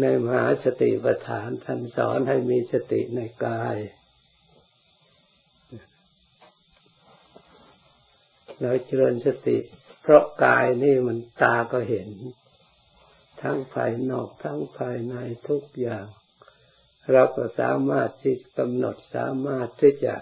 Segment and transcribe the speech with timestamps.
[0.00, 3.76] ในมหาสติปัฏฐานท่านสอนให้มีสติในกาย
[8.60, 9.58] เราเจริญสติ
[10.02, 12.08] เพราะกายนี่มันตาก็เห็น
[13.42, 15.14] ทั้งภายนอกทั้งภายใน
[15.48, 16.06] ทุกอย่าง
[17.12, 20.14] เราก็สามารถที่กำหนดสามารถที่จะ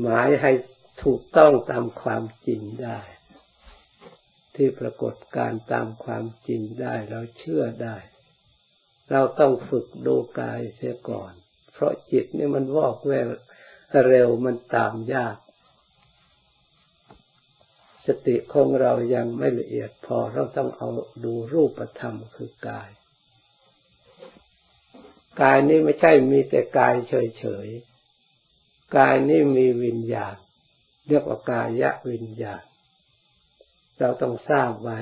[0.00, 0.52] หมายให้
[1.04, 3.00] ถูกต้องตามความจริงได้
[4.54, 7.96] ที่ปรากฏการตามความจริงได้เราเชื่อได้
[9.12, 11.32] เราต้องฝึกดูกายเสียก่อน
[11.72, 13.28] เพราะจิตนี่มันวอกแวว
[14.08, 15.36] เร็วมันตามยาก
[18.06, 20.88] สติของเรายังไม่ละเอียดพอเราต้องเอา
[21.24, 22.88] ดูรูปธรรมคือกาย
[25.42, 30.36] กายนี้ไม่ใช่มีแต่กายเฉยๆ กายนี้มีวิญญาณ
[31.08, 32.64] เรียกว่ากายะวิญญาณ
[33.98, 34.98] เราต้องทราบไว้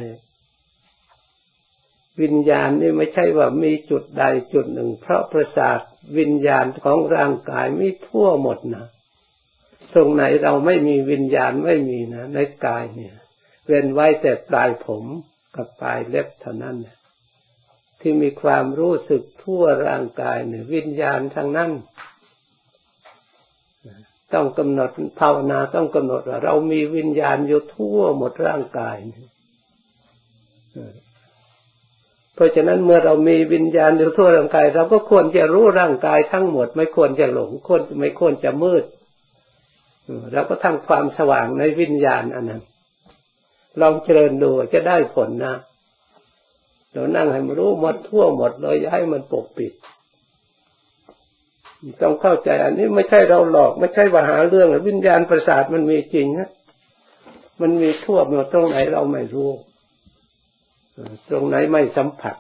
[2.22, 5.80] วิญญาณนี่ไม่ใช่ว่ามีจุดใดจุดหนึ่ง เพราะประสาท
[6.18, 8.86] วิญญาณของร่างกายมีทั่วหมดนะ
[9.94, 13.14] ตรงไหนเราไม่มีวิญญาณไม่มีนะในกายเนี่ย
[13.66, 15.04] เว้นไว้แต่ปลายผม
[15.54, 16.76] กับปลายเล็บเท่านั้น
[18.00, 21.70] ที่มีความรู้สึกทั่วร่างกายเนี่ยวิญญาณทางนั้น
[24.34, 28.96] ต้องกำหนดภาวนาต้องกำหนดว่าเรามีวิญญาณอยู่ทั่วหมดร่างกาย
[32.36, 38.84] เพราะฉะนั้นเมื่อเรามีวิญญาณอยู่ทั่วร่างกาย เราก็ควรจะรู้ร่างกายทั้งหมด ไม่ควรจะหลงควรไม่ควรจะมืด
[40.32, 42.62] เราก็ทำความสว่างในวิญญาณอันนั้น
[43.80, 45.54] ลองเจริญดูจะได้ผลนะ
[46.92, 49.72] เรานั่งให้มันรู้หมดทั่วหมดเลยอย่าให้มันปกปิด
[52.02, 56.48] ต้องเข้าใจอันนี้ไม่ใช่เราหลอก ไม่ใช่ว่าหาเรื่องวิญญาณประสาทมันมีจริงนะ
[57.60, 59.50] มันมีทั่วหมดตรงไหนเราไม่รู้
[61.28, 62.36] ตรงไหนไม่สัมผัส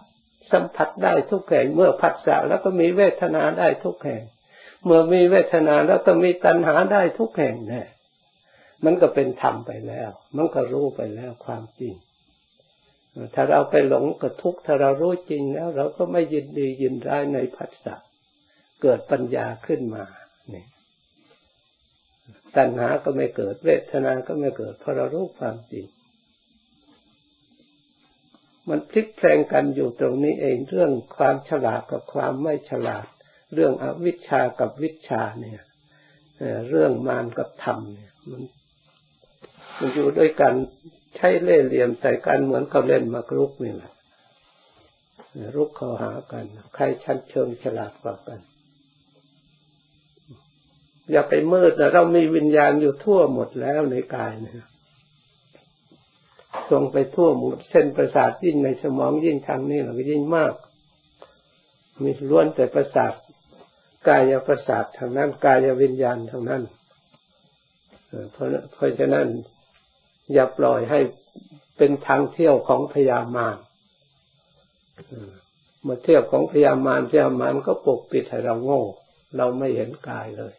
[0.52, 4.22] สัมผัสได้ทุกแห่งเมื่อผัสสะแล้วก็มีเวทนาได้ทุกแห่ง
[4.84, 7.82] เมื่อมีเวทนาแล้วก็มีตัณหาได้ทุกแห่งแน่
[8.84, 11.94] มันก็เป็นธรรมไปแล้ว มันก็รู้ไปแล้วความจริง
[13.34, 17.94] ถ้าเราไปหลงกับทุกถ้าเรารู้จริงแล้ว เราก็ไม่ยินดียินร้ายในผัสสะ
[18.82, 20.04] เกิดปัญญาขึ้นมา
[20.50, 20.66] เนี่ย
[22.56, 25.86] ตัณหาก็ไม่เกิดเวทนา ก็ไม่เกิดเพราะเรารู้ความจริง
[28.68, 33.06] มันพลิกแปลงกันอยู่ตรงนี้เองเรื่องความฉลาดกับความไม่ฉลาด
[33.54, 35.62] เรื่องอวิชชากับวิชาเนี่ย
[36.70, 38.42] เรื่องมารกับธรรมเนี่ยมัน
[39.78, 40.54] มันอยู่ด้วยกัน
[41.16, 43.92] ใช้เล่ห์เหลี่ยมใส่กันเหมือนเขาเล่นมากรุกนี่แหละ
[45.54, 46.44] รุกเขาหากัน
[46.74, 48.40] ใครชั้นเชิงฉลาดกว่ากัน
[51.10, 54.66] อย่าไปมืดนะเรามีวิญญาณอยู่ทั่วหมดแล้วในกายนะ
[56.70, 60.54] ส่งไปทั่วหมดเส้นประสาทยิ่งในสมองยิ่งทางนี้เราก็ยิ่งมาก
[62.02, 63.12] มีล้วนแต่ประสาท
[64.08, 66.62] กายประสาททางนั้นกายวิญญาณทางนั้น
[68.32, 69.26] เพราะเพราะฉะนั้น
[70.32, 71.00] อย่าปล่อยให้
[71.76, 73.56] เป็นทางเที่ยวของพยามาร
[75.86, 78.82] มาเที่ยวของพยามารพยามารก็ปกปิดให้เราโง่
[79.36, 80.54] เราไม่เห็นกายเลย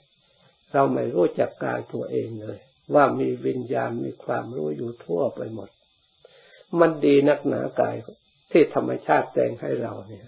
[0.74, 2.58] เราไม่รู้จักกายตัวเองเลย
[2.94, 5.70] ว่ามีวิญญาณมีความรู้อยู่ทั่วไปหมด
[6.80, 7.96] มันดีนักหนากาย
[8.52, 10.28] ที่ธรรมชาติแต่งให้เราเนี่ย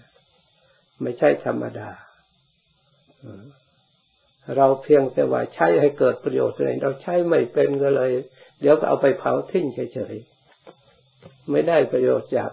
[1.02, 1.90] ไม่ใช่ธรรมดา
[4.56, 8.10] เราเพียงแต่ว่าใช้ให้เกิดประโยชน์เลยเราใช้ไม่เป็นก็เลย
[8.60, 12.50] เดี๋ยวก็เอาไปเผาทิ้งเฉยๆไม่ได้ประโยชน์จาก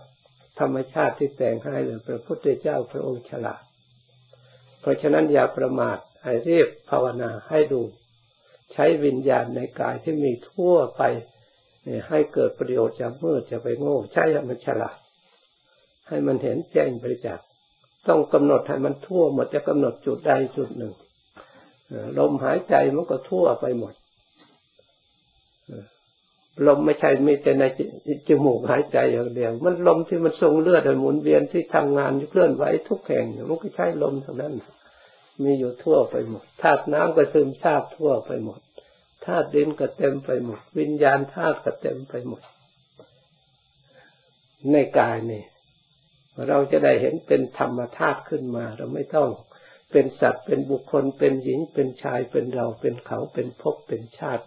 [0.60, 3.62] ธรรมชาติที่แต่งให้เลยพระพุทธเจ้าพระองค์ฉลาด
[4.82, 7.82] เพราะฉะนั้นอย่าประมาทให้เรียบภาวนาให้ดู
[8.74, 11.02] ใช้วิญญาณในกายที่มีทั่วไป
[12.10, 14.98] ให้เกิดประโยชน์จากมืดจะไปโง่ใช้ให้มันฉลาด
[16.08, 17.46] ให้มันเห็นแจ้งประจักษ์
[18.08, 20.94] ต้องกำหนดให้มันทั่วหมดจะกำหนดจุดใดจุดหนึ่ง
[22.18, 23.94] ลมหายใจมันก็ทั่วไปหมด
[26.68, 27.64] ลมไม่ใช่มีแต่ใน
[28.28, 34.54] จมูกหายใจอย่างเดียว มันลมที่มันทรงเลือดหมุนเวียนที่ทำงานเคลื่อนไหวทุกแห่งมันก็ใช้ลมท่านั้น
[35.44, 38.60] มีอยู่ทั่วไปหมดธาตุน้ำก็ซึมซาบทั่วไปหมด
[39.26, 42.42] ธาตุดินก็เต็มไปหมด วิญญาณธาตุก็เต็มไปหมด
[44.72, 45.44] ในกายนี่
[46.48, 49.30] เราจะได้เห็นเป็นธรรมธาตุขึ้นมา เราไม่ต้อง
[49.92, 54.44] เป็นสัตว์เป็นบุคคลเป็นหญิงเป็นชายเป็นเราเป็นเขาเป็นภพเป็นชาติ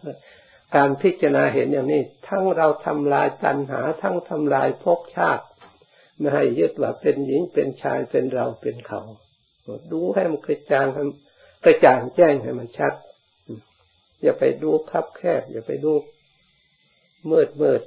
[0.77, 5.45] การพิจารณาเห็นอย่างนี้ ทั้งเราทำลายตัณหา ทั้งทำลายภพชาติ
[6.19, 9.01] ไม่ให้ยึดว่าเป็นหญิงเป็นชายเป็นเราเป็นเขา
[9.93, 10.87] ดูให้มันกระจ่าง
[11.65, 12.93] กระจ่างแจ้งให้มันชัด
[14.23, 15.93] อย่าไปดูคับแคบ อย่าไปดู
[17.31, 17.83] มืดมืด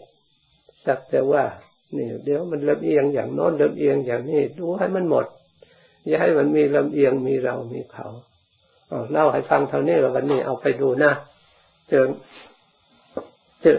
[0.86, 1.44] สักแต่ว่า
[1.98, 5.26] นี่เดี๋ยวมันลำเอียงอย่างโน้นลำเอียงอย่างนี้ดูให้มันหมด
[6.08, 8.08] อย่าให้มันมีลำเอียงมีเรามีเขา
[9.12, 11.12] เล่าให้ฟังเท่านี้แล้ววันนี้เอาไปดูนะ
[11.90, 12.06] เจอ
[13.62, 13.78] เจอ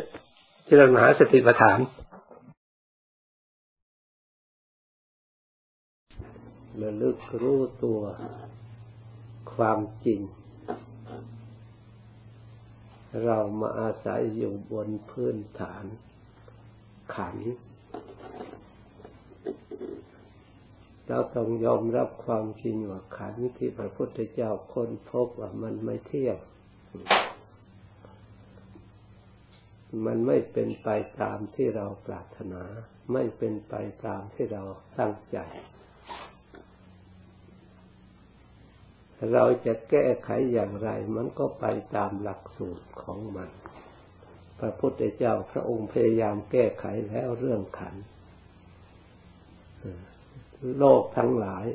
[0.67, 1.79] เจริญมหาสติปัฏฐาน
[6.81, 8.01] ระลึกรู้ตัว
[9.55, 10.21] ความจริง
[13.22, 15.84] เรามาอาศัยอยู่บนพื้นฐาน
[17.14, 17.37] ขัน
[21.08, 26.38] เราต้องยอมรับความจริงว่าขันที่พระพุทธเจ้าค้นพบว่ามันไม่เที่ยง
[30.06, 30.88] มันไม่เป็นไป
[31.20, 32.62] ตามที่เราปรารถนา
[33.12, 33.75] ไม่เป็นไป
[34.06, 34.62] ตามที่เรา
[34.99, 35.38] ตั้งใจ
[39.32, 43.50] เราจะแก้ไขอย่างไร มันก็ไปตามหลักสูตรของมัน
[44.59, 47.94] พระพุทธเจ้าพระองค์พยายามแก้ไขแล้วเรื่องขัน
[50.79, 51.67] โลกทั้งหลาย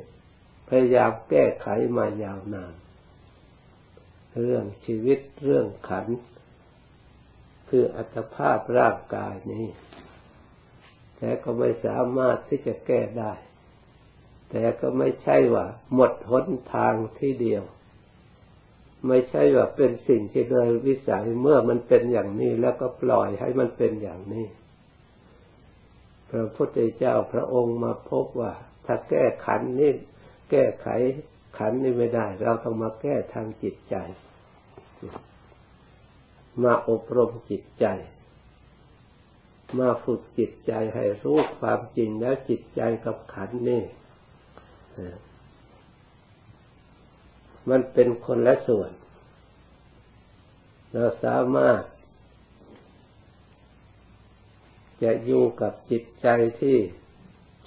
[0.70, 1.68] พยายามแก้ไข
[1.98, 2.74] มายาวนาน
[4.40, 6.08] เรื่องชีวิตเรื่องขัน
[7.70, 9.68] คืออัตภาพร่างกายนี้
[11.18, 13.34] แต่ก็ไม่สามารถที่จะแก้ได้
[14.50, 17.64] แต่ก็ไม่ใช่ว่า หมดหนทางที่เดียว
[19.08, 24.48] ไม่ใช่ว่าเป็นสิ่งที่โดยวิสัยเมื่อมันเป็นอย่างนี้แล้วก็ปล่อยให้มันเป็นอย่างนี้
[26.30, 28.54] พระพุทธเจ้าพระองค์มาพบว่า
[28.86, 29.92] ถ้าแก้ขันนี้
[30.52, 30.88] แก้ไข
[31.58, 33.96] ขันนี้ไม่ได้ เราต้องมาแก้ทางจิตใจ
[36.64, 37.86] มาอบรมจิตใจ
[39.80, 43.84] มาฝึกจิตใจให้รู้ความจริงแล้วจิตใจกับขันนี่
[47.70, 48.92] มันเป็นคนละส่วน
[50.92, 51.82] เราสามารถ
[55.04, 56.28] จะอยู่กับจิตใจ
[56.60, 56.78] ที่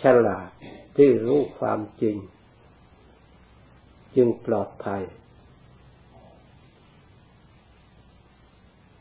[0.03, 0.51] ฉลาด
[0.97, 2.17] ที่รู้ความจริง
[4.15, 5.03] จึงปลอดภัย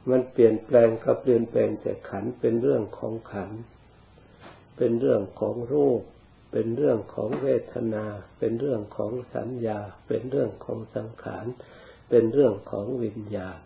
[0.10, 3.52] มันเปลี่ยนแปลงก็เปลี่ยนแปลงแต่ขันเป็นเรื่องของขัน
[4.78, 6.02] เป็นเรื่องของรูป
[6.52, 8.06] เป็นเรื่องของเวทนา
[8.40, 11.46] เป็นเรื่องของสัญญา เป็นเรื่องของสังขาร
[12.10, 13.60] เป็นเรื่องของวิญญาณ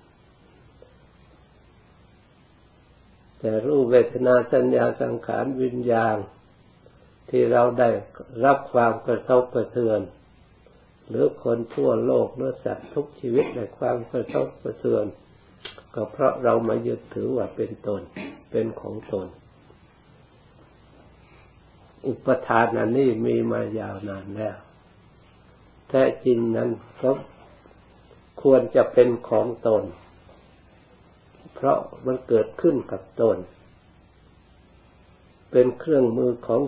[3.39, 6.17] แต่รูปเวทนาสัญญาสังขารวิญญาณ
[7.29, 7.89] ที่เราได้
[8.45, 10.01] รับความกระทบกระเทือน
[11.09, 15.05] หรือคนทั่วโลกหรือสัตว์ทุกชีวิตได้ความกระทบกระเทือน
[15.93, 18.01] ก็เพราะเรามายึดถือว่าเป็นตน
[18.51, 19.27] เป็นของตน
[22.07, 24.57] อุปทานอันนี้มีมายาวนานแล้ว
[25.89, 26.69] แท้จริงนั้น
[27.01, 27.11] ก็
[28.41, 29.83] ควรจะเป็นของตน
[31.53, 33.37] เพราะมันเกิดขึ้นกับตน
[35.51, 36.61] เป็นเครื่องมือของ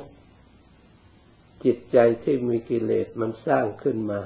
[1.64, 4.22] จิตใจที่มีกิเลสมันสร้างขึ้นมา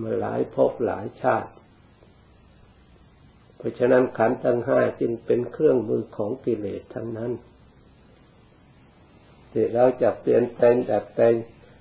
[0.00, 1.50] มาหลายภพหลายชาติ
[3.60, 7.32] เพราะฉะนั้นขันธ์ทั้งห้าจึงเป็นเครื่องมือของกิเลสทั้งนั้น
[9.50, 11.34] ที่เราจะเปลี่ยนแปลงดัดแปลง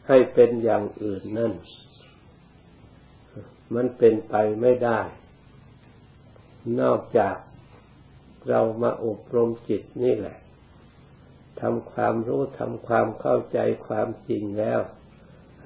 [0.08, 1.54] ให้เป็นอย่างอื่นนั่น
[3.76, 5.02] มันเป็นไปไม่ได้
[6.81, 7.36] นอกจาก
[8.50, 10.38] เรามาอบรมจิตนี่แหละ
[11.62, 14.80] ทำความรู้ทำความเข้าใจความจริงแล้ว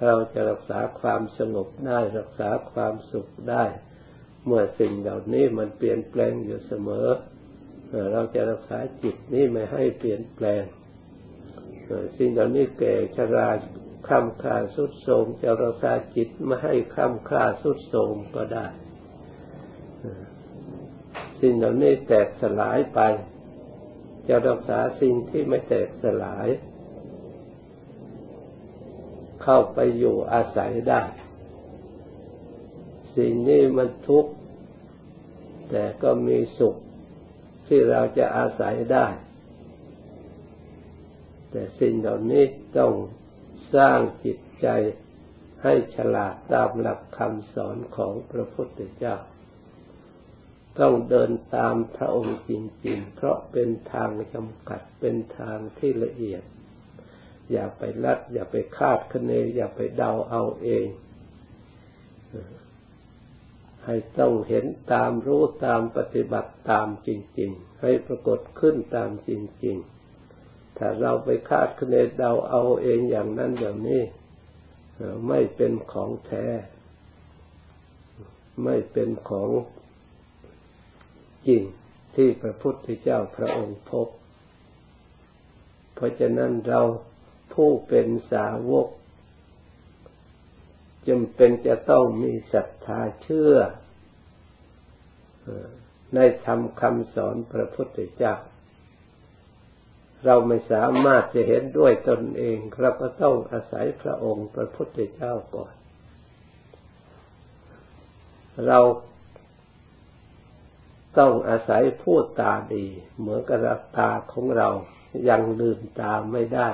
[0.06, 3.64] เราจะรักษาความสงบได้ รักษาความสุขได้
[4.46, 7.08] เมื่อสิ่งเหล่านี้มันเปลี่ยนแปลงอยู่เสมอ
[8.12, 10.64] เราจะรักษาจิตนี้ไม่ให้เปลี่ยนแปลง
[12.18, 13.50] สิ่งเหล่านี้แก่ชรา
[14.08, 18.68] ค้ำค่าสุดโทมจะรักษาจิตไม่ให้ค้ำค่าสุดโทมก็ได้
[21.42, 23.00] สิ่งเหล่านี้แตกสลายไป
[24.28, 26.48] จะรักษาสิ่งที่ไม่แตกสลาย
[29.44, 31.02] เข้าไปอยู่อาศัยได้
[33.18, 34.32] สิ่งนี้มันทุกข์
[35.70, 36.76] แต่ก็มีสุข
[37.68, 39.08] ที่เราจะอาศัยได้
[41.52, 42.44] แต่สิ่งเหล่านี้
[42.78, 42.94] ต้อง
[43.76, 44.68] สร้างจิตใจ
[45.64, 49.16] ให้ฉลาดตามหลักคำสอนของพระพุทธเจ้า
[50.80, 52.52] ต้องเดินตามพระองค์จ
[52.86, 56.44] ริงๆ เพราะเป็นทางจำกัดเป็นทางที่ละเอียด
[57.52, 60.88] อย่าไปลัด อย่าไปคาดคะเน อย่าไปเดาเอาเอง
[63.86, 67.10] ให้ต้องเห็นตามรู้ตามปฏิบัติตามจ
[67.40, 69.32] ริง ๆ ให้ปรากฏขึ้นตามจ
[69.64, 69.78] ริง
[70.28, 74.04] ๆ ถ้าเราไปคาดคะเนเดาเอาเองอย่างนั้นอย่างนี้
[75.28, 76.48] ไม่เป็นของแท้
[78.64, 79.50] ไม่เป็นของ
[81.48, 81.64] จริง
[82.16, 84.08] ที่พระพุทธเจ้าพระองค์พบ
[85.96, 86.82] เพราะฉะนั้นเรา
[87.54, 88.88] ผู้เป็นสาวก
[91.08, 93.56] จำเป็นจะต้องมีศรัทธาเชื่อ
[96.16, 98.36] ในธรรมคำสอนพระพุทธเจ้า
[100.26, 105.74] เราไม่สามารถจะเห็นด้วยตนเองเราก็ต้องอาศัยพระองค์พระพุทธเจ้าก่อน
[108.68, 108.80] เรา
[111.18, 112.86] ต้องอาศัยผู้ตาดี
[113.20, 113.60] เหมือนกับ
[113.98, 114.70] ตาของเรา
[115.30, 116.70] ยังลืมตาไม่ได้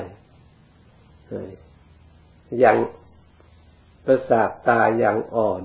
[2.64, 2.78] ยัง
[4.12, 5.64] ประสาทตาอย่างอ่อน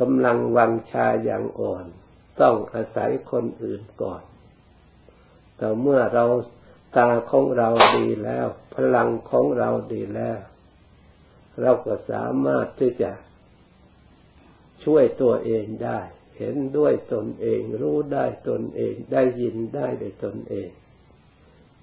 [0.00, 1.86] กำลังวังชาอย่างอ่อน
[2.40, 4.22] ต้องอาศัยคนอื่นก่อน
[5.56, 6.24] แต่เมื่อเรา
[6.96, 10.38] ตาของเราดีแล้ว พลังของเราดีแล้ว
[11.60, 13.12] เราก็สามารถที่จะ
[14.84, 16.00] ช่วยตัวเองได้
[16.38, 20.68] เห็นด้วยตนเอง รู้ได้ตนเอง ได้ยินได้ด้วยตนเอง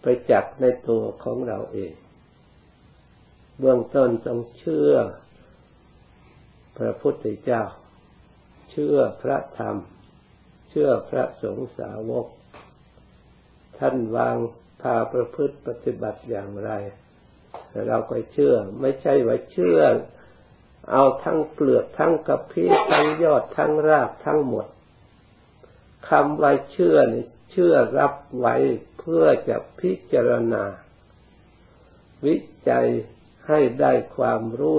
[0.02, 1.94] ไปจับในตัวของเราเอง
[3.60, 4.94] เบื้องต้นต้องเชื่อ
[6.78, 7.64] พระพุทธเจ้า
[8.72, 9.78] เชื่อพระธรรม
[10.70, 12.28] เชื่อพระสงฆ์สาวก
[13.78, 14.38] ท่านวาง
[14.82, 16.72] พาประพฤติปฏิบัติอย่างไร
[17.88, 19.80] เราก็เชื่อ ไม่ใช่ว่าเชื่อ
[20.92, 24.68] เอาทั้งเปลือกทั้งกระพี้ทั้งยอดทั้งรากทั้งหมด
[26.10, 28.56] คำว่าเชื่อนี่เชื่อรับไว้
[29.00, 30.64] เพื่อจะพิจารณา
[32.26, 32.36] วิ
[32.70, 32.88] จัย
[33.48, 34.78] ให้ได้ความรู้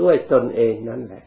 [0.00, 1.24] ด้วยตนเองนั่นแหละ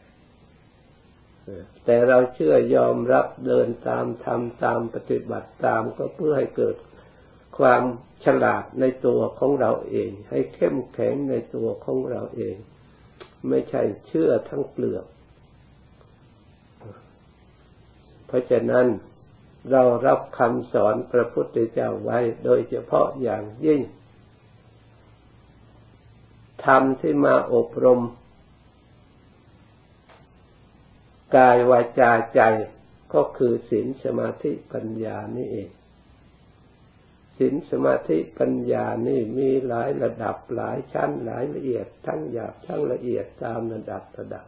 [1.84, 6.76] แต่เราเชื่อยอมรับเดินตามทำตามปฏิบัติตามก็เพื่อให้เกิด
[7.58, 7.82] ความ
[8.24, 12.56] ฉลาดในตัวของเราเอง ให้เข้มแข็งในตัวของเราเอง
[13.48, 15.06] ไม่ใช่เชื่อทั้งเปลือก
[18.26, 18.86] เพราะฉะนั้น
[19.70, 23.80] เรารับคำสอนพระพุทธเจ้าไว้โดยเฉพาะอย่างยิ่ง
[26.66, 28.02] ธรรมที่มาอบรม
[31.36, 32.40] กายวาจาใจ
[33.14, 35.70] ก็คือศีลสมาธิปัญญานี่เอง
[37.38, 44.46] ศีลสมาธิปัญญานี่มีหลายระดับหลายชั้นหลายละเอียด ทั้งหยาบทั้งละเอียดตามระดับระดับ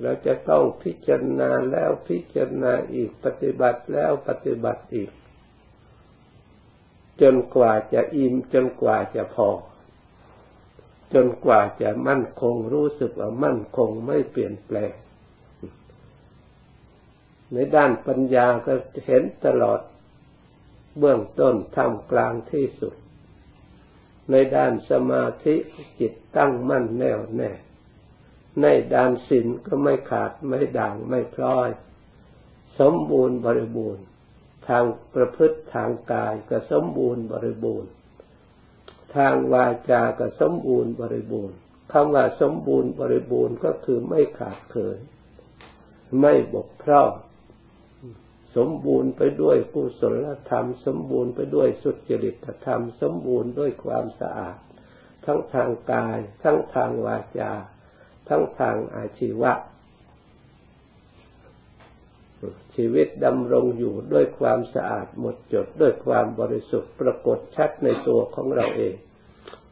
[0.00, 5.10] เราจะต้องพิจารณาแล้วพิจารณาอีกปฏิบัติแล้วปฏิบัติอีก
[7.20, 9.48] จนกว่าจะอิ่มจนกว่าจะพอ
[11.14, 14.92] จนกว่าจะมั่นคงรู้สึกว่ามั่นคงไม่เปลี่ยนแปลง
[17.52, 18.74] ในด้านปัญญาก็
[19.06, 19.80] เห็นตลอด
[20.98, 22.94] เบื้องต้นท่ามกลางที่สุด
[24.30, 25.56] ในด้านสมาธิ
[26.00, 27.52] จิตตั้งมั่นแน่วแน่
[28.62, 31.68] ในด้านศีลก็ไม่ขาดไม่ด่างไม่พร้อย
[32.78, 34.04] สมบูรณ์บริบูรณ์
[34.68, 37.90] ทางประพฤติทางกายก็สมบูรณ์บริบูรณ์
[39.16, 41.56] ทางวาจาก็สมบูรณ์บริบูรณ์
[41.92, 44.98] คำว่าสมบูรณ์บริบูรณ์ก็คือไม่ขาดเขิน
[46.20, 47.10] ไม่บกพร่อง
[48.56, 54.58] สมบูรณ์ไปด้วยกุศลธรรม สมบูรณ์ไปด้วยสุจริตธรรม สมบูรณ์ด้วยความสะอาด
[55.24, 57.52] ทั้งทางกาย ทั้งทางวาจา
[58.28, 59.52] ทั้งทางอาชีวะ
[62.76, 68.94] ชีวิตดำรงอยู่ด้วยความสะอาดหมดจดด้วยความบริสุทธิ์ปรากฏชัดในตัวของเราเอง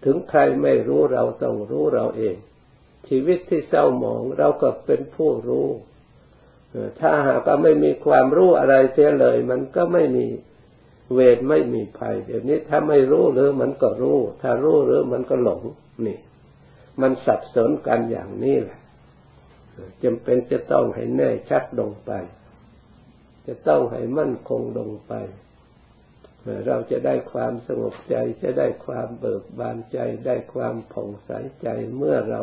[0.04, 2.36] ถึงใครไม่รู้เราต้องรู้เราเอง
[3.08, 5.68] ชีวิตที่เศร้าหมองเราก็เป็นผู้รู้
[7.00, 10.26] ถ้าหากว่าไม่มีความรู้อะไรเสียเลย มันก็ไม่มี
[11.14, 15.62] เวรไม่มีภัย เดี๋ยวนี้ถ้าไม่รู้หรือมันก็รู้ ถ้ารู้หรือมันก็หลง
[16.06, 16.18] นี่
[17.00, 18.78] มันสับสนกันอย่างนี้แหละ
[20.02, 22.10] จำเป็นจะต้องให้แน่ชัดลงไป
[23.46, 25.12] จะต้องให้มั่นคงลงไป
[26.66, 31.30] เราจะได้ความสงบใจจะได้ความเบิกบานใจ ได้ความผ่องใส
[31.62, 32.42] ใจ เมื่อเรา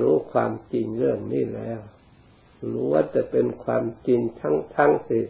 [0.00, 1.80] รู้ความจริงเรื่องนี้แล้ว
[2.72, 5.20] รู้ว่าจะเป็นความจริงทั้งทั้งสิ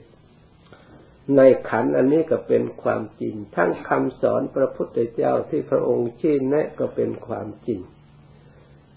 [1.36, 7.80] ในขันอันนี้ก็เป็นความจริง ทั้งคำสอนพระพุทธเจ้าที่พระองค์ชี้แนะก็เป็นความจริง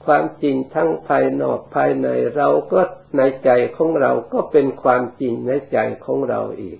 [0.05, 2.81] ความจริงทั้งภายนอกภายในเราก็
[3.17, 6.79] ในใจของเราก็เป็นความจริงในใจของเราอีก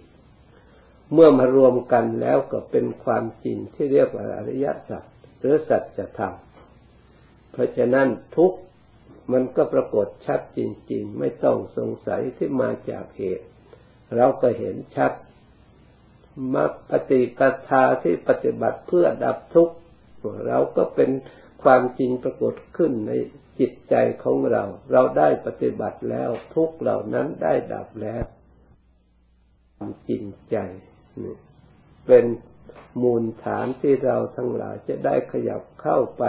[1.14, 5.04] เมื่อมารวมกันแล้วก็เป็นความจริงที่เรียกว่าอริยสัจ
[5.40, 6.34] หรือสัจธรรม
[7.52, 8.54] เพราะฉะนั้นทุก
[9.32, 10.60] มันก็ปรากฏชัดจ
[10.92, 13.48] ริง ๆ ไม่ต้องสงสัยที่มาจากเหตุ
[14.16, 15.12] เราก็เห็นชัด
[16.54, 19.76] มาปฏิปทาที่ปฏิบัติเพื่อดับทุกข์
[20.48, 21.10] เราก็เป็น
[21.66, 23.12] ความจริงปรากฏขึ้นใน
[23.60, 28.24] จิตใจของเรา เราได้ปฏิบัติแล้ว ทุกเหล่านั้นได้ดับแล้ว
[29.78, 30.58] ความจริงใจ
[32.08, 32.26] เป็น
[33.02, 36.24] มูลฐานที่เราทั้งหลายจะได้ขยับเข้าไป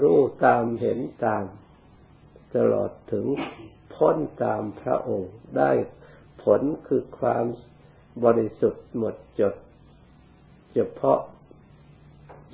[0.00, 1.44] รู้ตามเห็นตาม
[2.54, 3.26] ตลอดถึง
[3.94, 5.70] พ้นตามพระองค์ได้
[6.42, 7.44] ผลคือความ
[8.24, 9.54] บริสุทธิ์หมดจด
[10.72, 11.20] เฉพาะ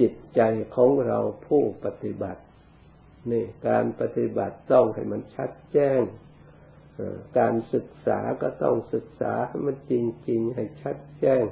[0.00, 0.40] จิตใจ
[0.76, 2.42] ของเราผู้ปฏิบัติ
[3.30, 6.00] นี่การปฏิบัติต้องให้มันชัดแจ้ง
[7.38, 9.92] การศึกษาก็ต้องศึกษาให้มันจ
[10.28, 11.44] ริง ๆ ให้ชัดแจ้ง